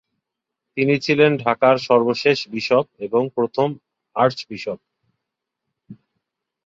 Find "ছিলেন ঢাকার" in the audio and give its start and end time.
0.99-1.75